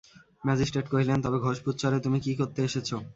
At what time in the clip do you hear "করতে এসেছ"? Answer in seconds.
2.35-2.89